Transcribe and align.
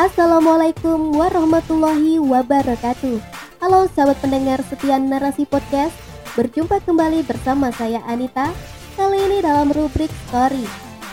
Assalamualaikum 0.00 1.12
warahmatullahi 1.12 2.16
wabarakatuh. 2.24 3.20
Halo 3.60 3.84
sahabat 3.92 4.16
pendengar 4.24 4.64
setia 4.64 4.96
narasi 4.96 5.44
podcast, 5.44 5.92
berjumpa 6.40 6.80
kembali 6.88 7.20
bersama 7.28 7.68
saya 7.68 8.00
Anita. 8.08 8.48
Kali 8.96 9.20
ini 9.20 9.44
dalam 9.44 9.68
rubrik 9.68 10.08
story 10.24 10.64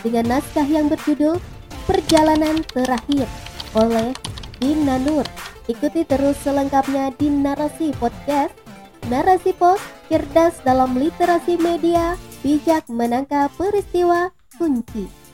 dengan 0.08 0.40
naskah 0.40 0.64
yang 0.64 0.88
berjudul 0.88 1.36
Perjalanan 1.84 2.64
Terakhir 2.64 3.28
oleh 3.76 4.16
Dina 4.64 4.96
Nur. 5.04 5.28
Ikuti 5.68 6.08
terus 6.08 6.40
selengkapnya 6.40 7.12
di 7.20 7.28
narasi 7.28 7.92
podcast. 8.00 8.56
Narasi 9.12 9.52
pos 9.52 9.84
cerdas 10.08 10.64
dalam 10.64 10.96
literasi 10.96 11.60
media, 11.60 12.16
bijak 12.40 12.88
menangkap 12.88 13.52
peristiwa 13.60 14.32
kunci. 14.56 15.27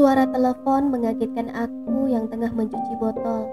Suara 0.00 0.24
telepon 0.24 0.88
mengagetkan 0.88 1.52
aku 1.52 2.08
yang 2.08 2.24
tengah 2.32 2.48
mencuci 2.56 2.96
botol. 2.96 3.52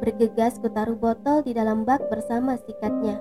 Bergegas 0.00 0.56
ku 0.56 0.72
taruh 0.72 0.96
botol 0.96 1.44
di 1.44 1.52
dalam 1.52 1.84
bak 1.84 2.08
bersama 2.08 2.56
sikatnya. 2.56 3.20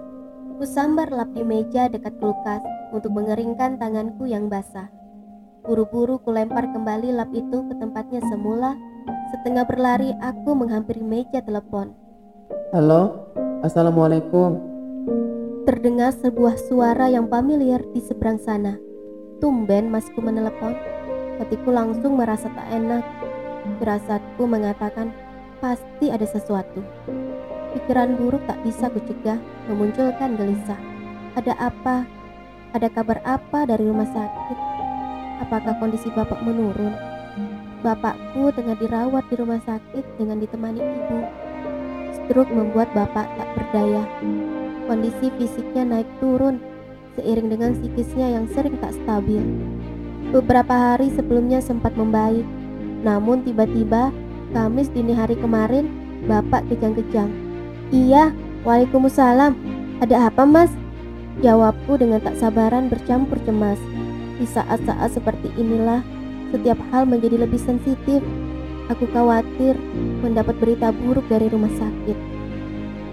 Ku 0.55 0.63
sambar 0.63 1.11
lap 1.11 1.27
di 1.35 1.43
meja 1.43 1.91
dekat 1.91 2.15
kulkas 2.23 2.63
untuk 2.95 3.11
mengeringkan 3.11 3.75
tanganku 3.75 4.31
yang 4.31 4.47
basah. 4.47 4.87
Buru-buru 5.67 6.23
ku 6.23 6.31
lempar 6.31 6.71
kembali 6.71 7.11
lap 7.11 7.35
itu 7.35 7.67
ke 7.67 7.75
tempatnya 7.83 8.23
semula. 8.31 8.79
Setengah 9.35 9.67
berlari 9.67 10.15
aku 10.23 10.55
menghampiri 10.55 11.03
meja 11.03 11.43
telepon. 11.43 11.91
Halo, 12.71 13.27
Assalamualaikum. 13.59 14.55
Terdengar 15.67 16.15
sebuah 16.15 16.55
suara 16.71 17.11
yang 17.11 17.27
familiar 17.27 17.83
di 17.91 17.99
seberang 17.99 18.39
sana. 18.39 18.79
Tumben 19.43 19.91
masku 19.91 20.23
menelepon. 20.23 20.92
Hatiku 21.41 21.73
langsung 21.73 22.19
merasa 22.19 22.51
tak 22.53 22.67
enak. 22.69 23.01
Firasatku 23.79 24.43
mengatakan 24.45 25.09
pasti 25.63 26.11
ada 26.11 26.27
sesuatu. 26.27 26.83
Pikiran 27.73 28.19
buruk 28.19 28.43
tak 28.45 28.61
bisa 28.61 28.91
kucegah 28.91 29.39
memunculkan 29.65 30.37
gelisah. 30.37 30.77
Ada 31.33 31.57
apa? 31.57 32.05
Ada 32.77 32.89
kabar 32.93 33.17
apa 33.25 33.65
dari 33.65 33.85
rumah 33.85 34.05
sakit? 34.05 34.57
Apakah 35.41 35.73
kondisi 35.81 36.13
bapak 36.13 36.41
menurun? 36.45 36.93
Bapakku 37.81 38.53
tengah 38.53 38.77
dirawat 38.77 39.25
di 39.27 39.35
rumah 39.35 39.59
sakit 39.65 40.05
dengan 40.21 40.37
ditemani 40.39 40.79
ibu. 40.79 41.19
Stroke 42.13 42.53
membuat 42.53 42.93
bapak 42.93 43.25
tak 43.25 43.49
berdaya. 43.57 44.05
Kondisi 44.85 45.33
fisiknya 45.35 45.83
naik 45.83 46.09
turun 46.21 46.61
seiring 47.17 47.49
dengan 47.49 47.73
psikisnya 47.77 48.37
yang 48.39 48.45
sering 48.53 48.77
tak 48.81 48.93
stabil. 48.93 49.41
Beberapa 50.31 50.71
hari 50.71 51.11
sebelumnya 51.11 51.59
sempat 51.59 51.97
membaik, 51.97 52.45
namun 53.03 53.43
tiba-tiba 53.43 54.13
Kamis 54.53 54.93
dini 54.93 55.17
hari 55.17 55.33
kemarin 55.33 55.89
Bapak 56.29 56.69
kejang-kejang. 56.69 57.27
Iya, 57.89 58.31
Waalaikumsalam. 58.63 59.57
Ada 59.99 60.31
apa 60.31 60.47
mas? 60.47 60.71
Jawabku 61.41 61.97
dengan 61.97 62.21
tak 62.21 62.37
sabaran 62.37 62.87
bercampur 62.87 63.41
cemas. 63.43 63.81
Di 64.37 64.45
saat-saat 64.47 65.17
seperti 65.17 65.51
inilah, 65.59 66.05
setiap 66.53 66.77
hal 66.93 67.09
menjadi 67.09 67.43
lebih 67.43 67.59
sensitif. 67.59 68.21
Aku 68.93 69.09
khawatir 69.09 69.75
mendapat 70.21 70.53
berita 70.61 70.93
buruk 70.93 71.25
dari 71.27 71.49
rumah 71.49 71.71
sakit. 71.75 72.17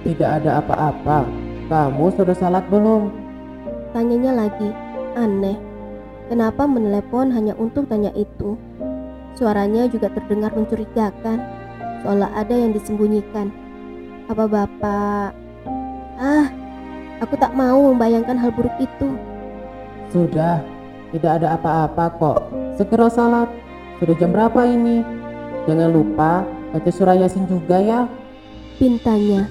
Tidak 0.07 0.31
ada 0.45 0.61
apa-apa. 0.61 1.25
Kamu 1.73 2.15
sudah 2.15 2.37
salat 2.37 2.67
belum? 2.69 3.11
Tanyanya 3.97 4.45
lagi, 4.47 4.71
aneh. 5.17 5.70
Kenapa 6.31 6.63
menelepon 6.63 7.35
hanya 7.35 7.59
untuk 7.59 7.91
tanya 7.91 8.15
itu? 8.15 8.55
Suaranya 9.35 9.91
juga 9.91 10.15
terdengar 10.15 10.55
mencurigakan, 10.55 11.43
seolah 12.07 12.31
ada 12.39 12.55
yang 12.55 12.71
disembunyikan. 12.71 13.51
Apa 14.31 14.47
bapak? 14.47 15.35
Ah, 16.23 16.47
aku 17.19 17.35
tak 17.35 17.51
mau 17.59 17.83
membayangkan 17.91 18.39
hal 18.39 18.55
buruk 18.55 18.71
itu. 18.79 19.19
Sudah, 20.15 20.63
tidak 21.11 21.43
ada 21.43 21.59
apa-apa 21.59 22.15
kok. 22.15 22.41
Segera 22.79 23.11
salat. 23.11 23.51
Sudah 23.99 24.15
jam 24.15 24.31
berapa 24.31 24.63
ini? 24.71 25.03
Jangan 25.67 25.91
lupa 25.91 26.47
baca 26.71 26.91
surah 26.95 27.19
Yasin 27.19 27.51
juga 27.51 27.83
ya. 27.83 28.07
Pintanya. 28.79 29.51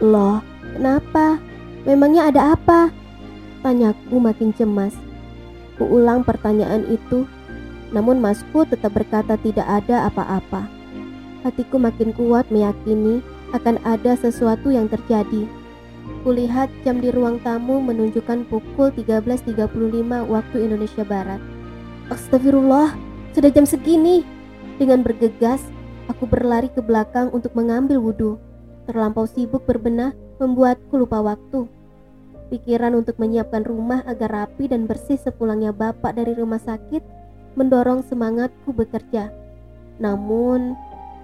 Loh, 0.00 0.40
kenapa? 0.72 1.36
Memangnya 1.84 2.32
ada 2.32 2.56
apa? 2.56 2.88
Tanyaku 3.60 4.16
makin 4.16 4.48
cemas. 4.56 4.96
Kuulang 5.74 6.22
pertanyaan 6.22 6.86
itu, 6.86 7.26
namun 7.90 8.22
masku 8.22 8.62
tetap 8.66 8.94
berkata 8.94 9.34
tidak 9.38 9.66
ada 9.66 10.06
apa-apa. 10.06 10.66
Hatiku 11.42 11.76
makin 11.76 12.14
kuat 12.14 12.48
meyakini 12.48 13.20
akan 13.54 13.78
ada 13.86 14.14
sesuatu 14.14 14.70
yang 14.70 14.90
terjadi. 14.90 15.46
Kulihat 16.24 16.72
jam 16.84 17.00
di 17.00 17.12
ruang 17.12 17.40
tamu 17.40 17.80
menunjukkan 17.80 18.48
pukul 18.48 18.92
13.35 18.92 19.66
waktu 20.26 20.56
Indonesia 20.56 21.04
Barat. 21.04 21.40
Astagfirullah, 22.08 22.96
sudah 23.32 23.50
jam 23.52 23.64
segini. 23.64 24.24
Dengan 24.76 25.06
bergegas, 25.06 25.62
aku 26.10 26.26
berlari 26.26 26.68
ke 26.72 26.82
belakang 26.82 27.30
untuk 27.30 27.54
mengambil 27.56 28.00
wudhu. 28.02 28.36
Terlampau 28.84 29.24
sibuk 29.24 29.64
berbenah 29.64 30.12
membuatku 30.42 30.96
lupa 30.96 31.24
waktu. 31.24 31.64
Pikiran 32.52 32.92
untuk 32.92 33.16
menyiapkan 33.16 33.64
rumah 33.64 34.04
agar 34.04 34.44
rapi 34.44 34.68
dan 34.68 34.84
bersih 34.84 35.16
sepulangnya 35.16 35.72
bapak 35.72 36.12
dari 36.12 36.36
rumah 36.36 36.60
sakit 36.60 37.00
mendorong 37.56 38.04
semangatku 38.04 38.74
bekerja. 38.74 39.32
Namun, 39.96 40.76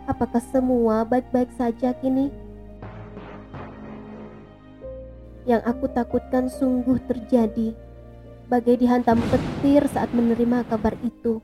apakah 0.08 0.40
semua 0.40 1.04
baik-baik 1.04 1.52
saja 1.58 1.92
kini? 1.98 2.32
Yang 5.44 5.62
aku 5.66 5.84
takutkan 5.92 6.48
sungguh 6.48 6.96
terjadi. 7.04 7.74
Bagai 8.50 8.82
dihantam 8.82 9.22
petir 9.30 9.86
saat 9.90 10.10
menerima 10.10 10.66
kabar 10.66 10.94
itu. 11.04 11.38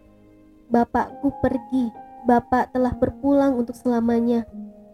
Bapakku 0.67 1.31
pergi, 1.39 1.91
bapak 2.27 2.75
telah 2.75 2.91
berpulang 2.99 3.55
untuk 3.55 3.79
selamanya. 3.79 4.43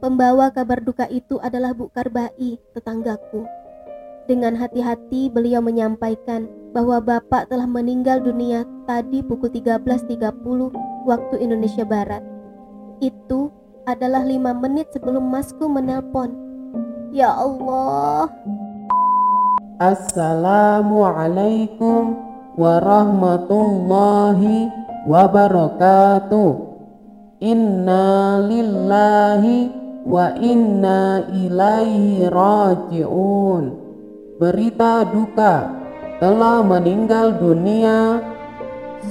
Pembawa 0.02 0.52
kabar 0.52 0.82
duka 0.82 1.08
itu 1.08 1.38
adalah 1.40 1.72
Bu 1.72 1.88
Karbai, 1.88 2.60
tetanggaku. 2.74 3.61
Dengan 4.30 4.54
hati-hati 4.54 5.34
beliau 5.34 5.58
menyampaikan 5.58 6.46
bahwa 6.70 7.02
Bapak 7.02 7.50
telah 7.50 7.66
meninggal 7.66 8.22
dunia 8.22 8.62
tadi 8.86 9.18
pukul 9.18 9.50
13.30 9.50 10.14
waktu 11.02 11.34
Indonesia 11.42 11.82
Barat. 11.82 12.22
Itu 13.02 13.50
adalah 13.82 14.22
lima 14.22 14.54
menit 14.54 14.94
sebelum 14.94 15.26
Masku 15.26 15.66
menelpon. 15.66 16.38
Ya 17.10 17.34
Allah. 17.34 18.30
Assalamualaikum 19.82 22.14
warahmatullahi 22.54 24.70
wabarakatuh. 25.10 26.50
Inna 27.42 28.38
lillahi 28.46 29.66
wa 30.06 30.38
inna 30.38 31.26
ilaihi 31.34 32.30
raji'un 32.30 33.81
berita 34.42 35.06
duka 35.06 35.70
telah 36.18 36.66
meninggal 36.66 37.38
dunia. 37.38 38.18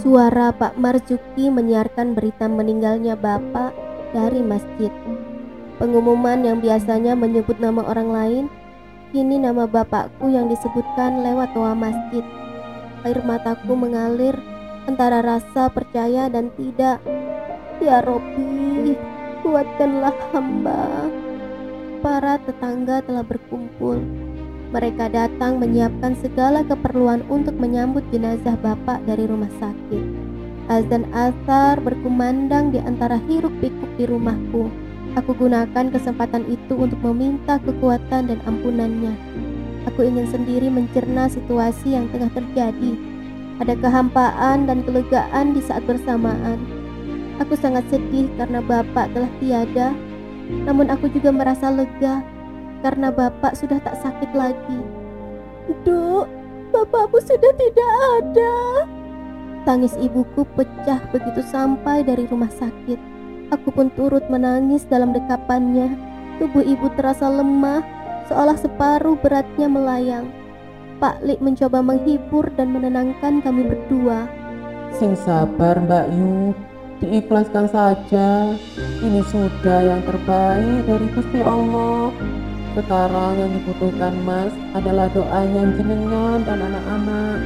Suara 0.03 0.51
Pak 0.51 0.75
Marzuki 0.75 1.47
menyiarkan 1.47 2.11
berita 2.11 2.51
meninggalnya 2.51 3.15
Bapak 3.15 3.71
dari 4.11 4.43
masjid. 4.43 4.91
Pengumuman 5.79 6.43
yang 6.43 6.59
biasanya 6.59 7.15
menyebut 7.15 7.55
nama 7.63 7.79
orang 7.79 8.11
lain, 8.11 8.45
kini 9.15 9.39
nama 9.39 9.63
bapakku 9.71 10.27
yang 10.27 10.51
disebutkan 10.51 11.23
lewat 11.23 11.55
toa 11.55 11.79
masjid. 11.79 12.27
Air 13.07 13.23
mataku 13.23 13.72
mengalir 13.72 14.35
antara 14.84 15.23
rasa 15.23 15.72
percaya 15.72 16.27
dan 16.27 16.51
tidak. 16.59 16.99
Ya 17.79 18.03
Robi, 18.03 18.99
kuatkanlah 19.47 20.13
hamba. 20.35 21.07
Para 22.03 22.35
tetangga 22.43 22.99
telah 22.99 23.23
berkumpul 23.23 24.30
mereka 24.72 25.12
datang 25.12 25.59
menyiapkan 25.59 26.16
segala 26.16 26.64
keperluan 26.64 27.28
untuk 27.28 27.59
menyambut 27.59 28.08
jenazah 28.08 28.56
bapak 28.64 29.03
dari 29.03 29.28
rumah 29.28 29.52
sakit. 29.59 30.03
Azan 30.72 31.03
asar 31.12 31.84
berkumandang 31.84 32.72
di 32.72 32.79
antara 32.79 33.20
hiruk 33.28 33.52
pikuk 33.59 33.91
di 34.00 34.08
rumahku. 34.08 34.72
Aku 35.20 35.35
gunakan 35.35 35.91
kesempatan 35.91 36.47
itu 36.47 36.72
untuk 36.79 37.03
meminta 37.03 37.59
kekuatan 37.59 38.32
dan 38.32 38.40
ampunannya. 38.47 39.12
Aku 39.91 40.08
ingin 40.08 40.23
sendiri 40.32 40.72
mencerna 40.72 41.28
situasi 41.28 42.00
yang 42.00 42.08
tengah 42.16 42.32
terjadi. 42.32 42.96
Ada 43.59 43.76
kehampaan 43.76 44.72
dan 44.72 44.88
kelegaan 44.88 45.52
di 45.52 45.59
saat 45.59 45.84
bersamaan. 45.84 46.64
Aku 47.44 47.59
sangat 47.59 47.84
sedih 47.91 48.32
karena 48.40 48.64
bapak 48.64 49.12
telah 49.12 49.32
tiada, 49.44 49.91
namun 50.64 50.88
aku 50.88 51.12
juga 51.12 51.35
merasa 51.35 51.68
lega 51.68 52.23
karena 52.81 53.13
bapak 53.13 53.53
sudah 53.57 53.78
tak 53.81 53.97
sakit 54.01 54.33
lagi. 54.33 54.81
Duk, 55.85 56.25
bapakmu 56.73 57.22
sudah 57.22 57.53
tidak 57.55 57.91
ada. 58.19 58.55
Tangis 59.61 59.93
ibuku 60.01 60.41
pecah 60.57 60.99
begitu 61.13 61.45
sampai 61.45 62.01
dari 62.01 62.25
rumah 62.25 62.49
sakit. 62.49 62.97
Aku 63.53 63.69
pun 63.69 63.93
turut 63.93 64.25
menangis 64.28 64.89
dalam 64.89 65.13
dekapannya. 65.13 65.93
Tubuh 66.41 66.66
ibu 66.66 66.89
terasa 66.97 67.29
lemah, 67.29 67.85
seolah 68.25 68.57
separuh 68.57 69.13
beratnya 69.22 69.69
melayang. 69.69 70.34
Pak 70.97 71.22
Lik 71.22 71.41
mencoba 71.41 71.81
menghibur 71.81 72.49
dan 72.57 72.73
menenangkan 72.73 73.41
kami 73.41 73.69
berdua. 73.69 74.25
Sing 74.97 75.13
sabar 75.13 75.77
Mbak 75.77 76.07
Yu, 76.13 76.53
diikhlaskan 77.01 77.66
saja. 77.69 78.53
Ini 79.01 79.22
sudah 79.29 79.79
yang 79.81 80.01
terbaik 80.05 80.85
dari 80.85 81.07
Gusti 81.13 81.39
Allah. 81.41 82.13
Sekarang 82.72 83.35
yang 83.35 83.52
dibutuhkan 83.52 84.16
Mas 84.23 84.56
adalah 84.72 85.12
doanya 85.12 85.76
jenengan 85.76 86.40
dan 86.47 86.59
anak-anak 86.64 87.38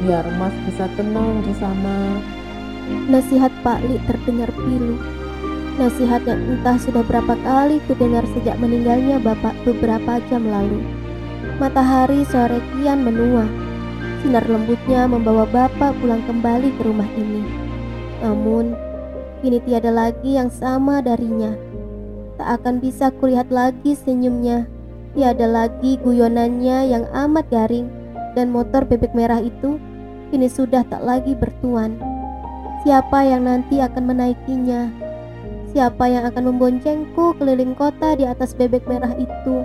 biar 0.00 0.24
Mas 0.40 0.56
bisa 0.64 0.88
tenang 0.96 1.44
di 1.44 1.52
sana. 1.60 2.16
Nasihat 3.12 3.52
Pak 3.60 3.84
Li 3.84 4.00
terdengar 4.08 4.48
pilu. 4.56 4.96
Nasihat 5.76 6.24
yang 6.24 6.40
entah 6.48 6.80
sudah 6.80 7.04
berapa 7.04 7.36
kali 7.44 7.76
kudengar 7.84 8.24
sejak 8.32 8.56
meninggalnya 8.56 9.20
Bapak 9.20 9.52
beberapa 9.68 10.16
jam 10.32 10.48
lalu. 10.48 10.80
Matahari 11.60 12.24
sore 12.24 12.64
kian 12.72 13.04
menua. 13.04 13.44
Sinar 14.24 14.48
lembutnya 14.48 15.04
membawa 15.04 15.44
Bapak 15.44 15.92
pulang 16.00 16.24
kembali 16.24 16.72
ke 16.80 16.82
rumah 16.88 17.08
ini. 17.20 17.44
Namun, 18.24 18.72
kini 19.44 19.60
tiada 19.64 19.92
lagi 19.92 20.40
yang 20.40 20.48
sama 20.48 21.04
darinya. 21.04 21.69
Tak 22.40 22.64
akan 22.64 22.80
bisa 22.80 23.12
kulihat 23.20 23.52
lagi 23.52 23.92
senyumnya. 23.92 24.64
Tiada 25.12 25.44
lagi 25.44 26.00
guyonannya 26.00 26.88
yang 26.88 27.04
amat 27.12 27.52
garing 27.52 27.92
dan 28.32 28.48
motor 28.48 28.80
bebek 28.88 29.12
merah 29.12 29.44
itu 29.44 29.76
kini 30.32 30.48
sudah 30.48 30.80
tak 30.88 31.04
lagi 31.04 31.36
bertuan. 31.36 32.00
Siapa 32.80 33.28
yang 33.28 33.44
nanti 33.44 33.84
akan 33.84 34.08
menaikinya? 34.08 34.88
Siapa 35.68 36.08
yang 36.08 36.24
akan 36.32 36.56
memboncengku 36.56 37.36
keliling 37.36 37.76
kota 37.76 38.16
di 38.16 38.24
atas 38.24 38.56
bebek 38.56 38.88
merah 38.88 39.12
itu? 39.20 39.60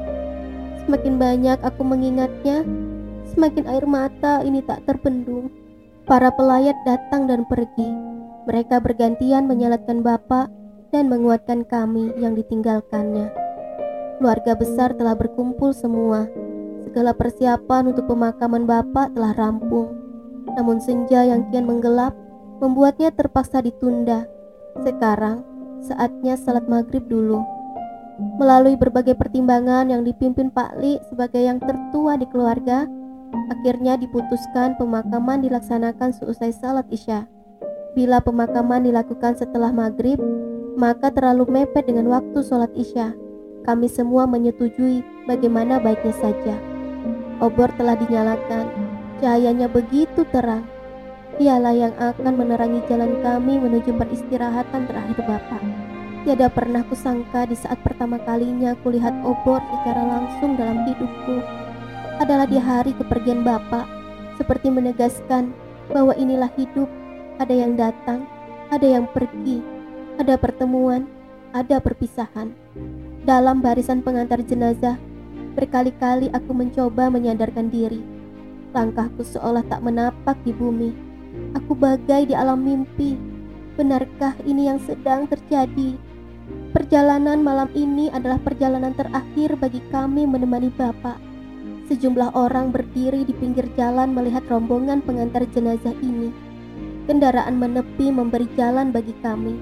Semakin 0.84 1.16
banyak 1.16 1.64
aku 1.64 1.80
mengingatnya, 1.80 2.68
semakin 3.32 3.72
air 3.72 3.88
mata 3.88 4.44
ini 4.44 4.60
tak 4.68 4.84
terbendung. 4.84 5.48
Para 6.04 6.28
pelayat 6.28 6.76
datang 6.84 7.32
dan 7.32 7.48
pergi. 7.48 7.88
Mereka 8.52 8.84
bergantian 8.84 9.48
menyalatkan 9.48 10.04
bapak 10.04 10.65
dan 10.96 11.12
menguatkan 11.12 11.68
kami 11.68 12.16
yang 12.16 12.40
ditinggalkannya. 12.40 13.28
Keluarga 14.16 14.56
besar 14.56 14.96
telah 14.96 15.12
berkumpul 15.12 15.76
semua. 15.76 16.32
Segala 16.88 17.12
persiapan 17.12 17.92
untuk 17.92 18.08
pemakaman 18.08 18.64
bapak 18.64 19.12
telah 19.12 19.36
rampung. 19.36 19.92
Namun 20.56 20.80
senja 20.80 21.28
yang 21.28 21.52
kian 21.52 21.68
menggelap 21.68 22.16
membuatnya 22.64 23.12
terpaksa 23.12 23.60
ditunda. 23.60 24.24
Sekarang 24.88 25.44
saatnya 25.84 26.40
salat 26.40 26.64
maghrib 26.72 27.04
dulu. 27.12 27.44
Melalui 28.40 28.80
berbagai 28.80 29.20
pertimbangan 29.20 29.92
yang 29.92 30.08
dipimpin 30.08 30.48
Pak 30.48 30.80
Li 30.80 30.96
sebagai 31.12 31.44
yang 31.44 31.60
tertua 31.60 32.16
di 32.16 32.24
keluarga, 32.32 32.88
akhirnya 33.52 34.00
diputuskan 34.00 34.80
pemakaman 34.80 35.44
dilaksanakan 35.44 36.16
seusai 36.16 36.56
salat 36.56 36.88
isya. 36.88 37.28
Bila 37.92 38.24
pemakaman 38.24 38.88
dilakukan 38.88 39.36
setelah 39.36 39.76
maghrib, 39.76 40.16
maka 40.76 41.12
terlalu 41.12 41.48
mepet 41.50 41.88
dengan 41.88 42.12
waktu 42.12 42.40
sholat 42.44 42.72
isya. 42.76 43.16
Kami 43.66 43.90
semua 43.90 44.30
menyetujui 44.30 45.02
bagaimana 45.26 45.82
baiknya 45.82 46.14
saja. 46.22 46.56
Obor 47.42 47.68
telah 47.76 47.98
dinyalakan, 47.98 48.70
Cahayanya 49.24 49.72
begitu 49.72 50.28
terang. 50.28 50.68
Dialah 51.40 51.72
yang 51.72 51.96
akan 51.96 52.36
menerangi 52.36 52.84
jalan 52.92 53.16
kami 53.24 53.60
menuju 53.60 53.96
peristirahatan 53.96 54.88
terakhir 54.92 55.20
Bapak. 55.24 55.64
Tiada 56.28 56.52
pernah 56.52 56.84
kusangka 56.84 57.48
di 57.48 57.56
saat 57.56 57.80
pertama 57.80 58.20
kalinya 58.28 58.76
kulihat 58.84 59.16
obor 59.24 59.64
secara 59.72 60.04
langsung 60.04 60.60
dalam 60.60 60.84
hidupku 60.84 61.38
adalah 62.20 62.48
di 62.48 62.60
hari 62.60 62.92
kepergian 62.96 63.44
Bapak, 63.48 63.88
seperti 64.36 64.68
menegaskan 64.72 65.56
bahwa 65.92 66.12
inilah 66.20 66.52
hidup, 66.60 66.88
ada 67.40 67.56
yang 67.56 67.80
datang, 67.80 68.28
ada 68.72 68.88
yang 68.88 69.08
pergi, 69.12 69.64
ada 70.18 70.36
pertemuan, 70.40 71.08
ada 71.52 71.80
perpisahan. 71.80 72.52
Dalam 73.26 73.60
barisan 73.60 74.04
pengantar 74.06 74.44
jenazah, 74.46 75.00
berkali-kali 75.58 76.30
aku 76.36 76.52
mencoba 76.52 77.10
menyadarkan 77.10 77.72
diri 77.72 78.16
Langkahku 78.76 79.24
seolah 79.24 79.64
tak 79.72 79.88
menapak 79.88 80.36
di 80.44 80.52
bumi. 80.52 80.92
Aku 81.56 81.80
bagai 81.80 82.28
di 82.28 82.36
alam 82.36 82.60
mimpi. 82.60 83.16
Benarkah 83.80 84.36
ini 84.44 84.68
yang 84.68 84.84
sedang 84.84 85.32
terjadi? 85.32 85.96
Perjalanan 86.76 87.40
malam 87.40 87.72
ini 87.72 88.12
adalah 88.12 88.36
perjalanan 88.36 88.92
terakhir 88.92 89.56
bagi 89.56 89.80
kami 89.96 90.28
menemani 90.28 90.76
Bapak. 90.76 91.16
Sejumlah 91.88 92.36
orang 92.36 92.76
berdiri 92.76 93.24
di 93.24 93.32
pinggir 93.32 93.64
jalan 93.80 94.12
melihat 94.12 94.44
rombongan 94.52 95.00
pengantar 95.00 95.48
jenazah 95.56 95.96
ini. 96.04 96.36
Kendaraan 97.08 97.56
menepi 97.56 98.12
memberi 98.12 98.52
jalan 98.60 98.92
bagi 98.92 99.16
kami. 99.24 99.56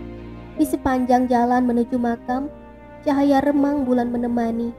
Di 0.58 0.66
sepanjang 0.70 1.30
jalan 1.30 1.66
menuju 1.66 1.98
makam, 1.98 2.50
cahaya 3.02 3.42
remang 3.42 3.86
bulan 3.86 4.14
menemani. 4.14 4.74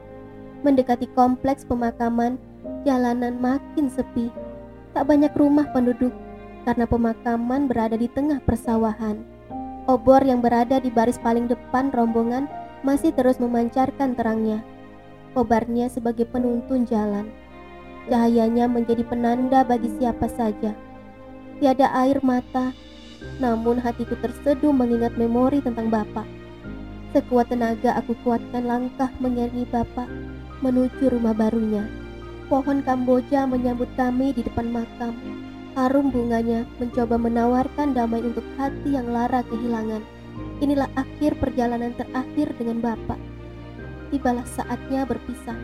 Mendekati 0.63 1.05
kompleks 1.13 1.67
pemakaman, 1.67 2.39
Jalanan 2.85 3.41
makin 3.41 3.89
sepi, 3.89 4.29
tak 4.93 5.09
banyak 5.09 5.33
rumah 5.33 5.65
penduduk 5.73 6.13
karena 6.69 6.85
pemakaman 6.85 7.65
berada 7.65 7.97
di 7.97 8.05
tengah 8.05 8.37
persawahan. 8.45 9.25
Obor 9.89 10.21
yang 10.21 10.37
berada 10.37 10.77
di 10.77 10.93
baris 10.93 11.17
paling 11.17 11.49
depan 11.49 11.89
rombongan 11.89 12.45
masih 12.85 13.09
terus 13.09 13.41
memancarkan 13.41 14.13
terangnya. 14.13 14.61
Kobarnya 15.33 15.89
sebagai 15.89 16.29
penuntun 16.29 16.85
jalan. 16.85 17.33
Cahayanya 18.05 18.69
menjadi 18.69 19.01
penanda 19.01 19.65
bagi 19.65 19.89
siapa 19.97 20.29
saja. 20.29 20.77
Tiada 21.57 21.89
air 21.89 22.21
mata, 22.21 22.69
namun 23.37 23.81
hatiku 23.83 24.15
terseduh 24.23 24.71
mengingat 24.71 25.15
memori 25.19 25.59
tentang 25.59 25.91
Bapak. 25.91 26.27
Sekuat 27.15 27.47
tenaga 27.47 27.95
aku 27.95 28.11
kuatkan 28.27 28.67
langkah 28.67 29.07
mengiringi 29.23 29.63
Bapak 29.71 30.07
menuju 30.59 31.11
rumah 31.11 31.35
barunya. 31.35 31.87
Pohon 32.47 32.85
Kamboja 32.85 33.49
menyambut 33.49 33.89
kami 33.97 34.35
di 34.35 34.45
depan 34.45 34.69
makam. 34.69 35.15
Harum 35.75 36.07
bunganya 36.07 36.63
mencoba 36.79 37.19
menawarkan 37.19 37.91
damai 37.91 38.23
untuk 38.23 38.45
hati 38.55 38.95
yang 38.95 39.11
lara 39.11 39.43
kehilangan. 39.43 39.99
Inilah 40.63 40.87
akhir 40.95 41.35
perjalanan 41.39 41.91
terakhir 41.99 42.55
dengan 42.55 42.79
Bapak. 42.79 43.19
Tibalah 44.11 44.47
saatnya 44.47 45.03
berpisah. 45.03 45.57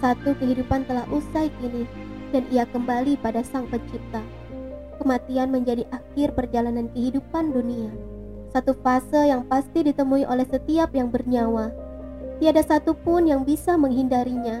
Satu 0.00 0.32
kehidupan 0.40 0.88
telah 0.88 1.04
usai 1.12 1.52
kini 1.60 1.84
dan 2.32 2.48
ia 2.48 2.64
kembali 2.64 3.20
pada 3.20 3.44
Sang 3.44 3.68
Pencipta. 3.68 4.39
Kematian 5.00 5.48
menjadi 5.48 5.88
akhir 5.88 6.36
perjalanan 6.36 6.92
kehidupan 6.92 7.56
dunia. 7.56 7.88
Satu 8.52 8.76
fase 8.84 9.32
yang 9.32 9.48
pasti 9.48 9.80
ditemui 9.80 10.28
oleh 10.28 10.44
setiap 10.44 10.92
yang 10.92 11.08
bernyawa. 11.08 11.72
Tiada 12.36 12.60
satupun 12.60 13.24
yang 13.32 13.48
bisa 13.48 13.80
menghindarinya 13.80 14.60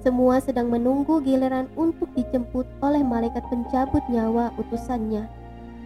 semua 0.00 0.40
sedang 0.40 0.72
menunggu 0.72 1.20
giliran 1.20 1.68
untuk 1.76 2.08
dijemput 2.16 2.64
oleh 2.80 3.04
malaikat 3.04 3.44
pencabut 3.52 4.00
nyawa 4.08 4.48
utusannya. 4.56 5.28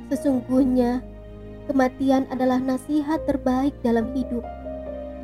Sesungguhnya, 0.06 1.02
kematian 1.66 2.30
adalah 2.30 2.62
nasihat 2.62 3.26
terbaik 3.26 3.74
dalam 3.82 4.14
hidup. 4.14 4.46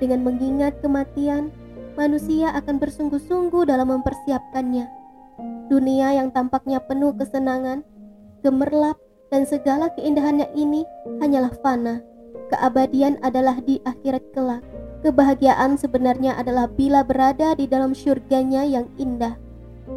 Dengan 0.02 0.26
mengingat 0.26 0.82
kematian, 0.82 1.54
manusia 1.94 2.50
akan 2.50 2.82
bersungguh-sungguh 2.82 3.70
dalam 3.70 3.94
mempersiapkannya. 3.94 4.90
Dunia 5.70 6.18
yang 6.18 6.34
tampaknya 6.34 6.82
penuh 6.82 7.14
kesenangan, 7.14 7.86
gemerlap, 8.42 8.96
dan 9.30 9.46
segala 9.46 9.88
keindahannya 9.94 10.50
ini 10.58 10.82
hanyalah 11.22 11.54
fana. 11.62 12.02
Keabadian 12.50 13.22
adalah 13.22 13.62
di 13.62 13.78
akhirat 13.86 14.24
kelak. 14.34 14.66
Kebahagiaan 15.00 15.78
sebenarnya 15.80 16.36
adalah 16.36 16.68
bila 16.68 17.00
berada 17.06 17.54
di 17.56 17.64
dalam 17.64 17.96
syurganya 17.96 18.66
yang 18.66 18.90
indah. 19.00 19.38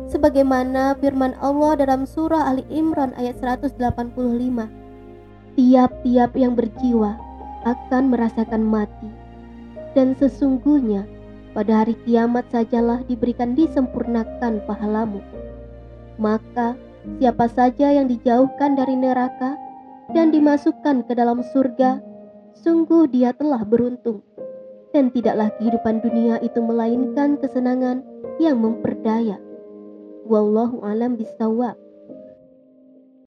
Sebagaimana 0.07 0.95
firman 1.01 1.33
Allah 1.41 1.75
dalam 1.81 2.05
surah 2.05 2.47
Ali 2.53 2.63
Imran 2.69 3.11
ayat 3.17 3.41
185. 3.41 3.75
Tiap-tiap 5.53 6.31
yang 6.37 6.53
berjiwa 6.53 7.17
akan 7.65 8.03
merasakan 8.13 8.63
mati. 8.63 9.09
Dan 9.93 10.17
sesungguhnya 10.17 11.05
pada 11.53 11.85
hari 11.85 11.93
kiamat 12.05 12.49
sajalah 12.49 13.05
diberikan 13.05 13.53
disempurnakan 13.53 14.61
pahalamu. 14.65 15.21
Maka 16.17 16.73
siapa 17.19 17.51
saja 17.51 17.91
yang 17.91 18.07
dijauhkan 18.07 18.79
dari 18.79 18.95
neraka 18.95 19.59
dan 20.11 20.31
dimasukkan 20.31 21.03
ke 21.07 21.13
dalam 21.15 21.43
surga, 21.53 21.99
sungguh 22.55 23.09
dia 23.11 23.35
telah 23.35 23.63
beruntung 23.63 24.23
dan 24.93 25.09
tidaklah 25.09 25.49
kehidupan 25.57 25.99
dunia 26.05 26.37
itu 26.39 26.61
melainkan 26.61 27.35
kesenangan 27.41 28.05
yang 28.37 28.61
memperdaya. 28.61 29.41
Wallahu 30.23 30.85
alam 30.85 31.19
bisawab. 31.19 31.82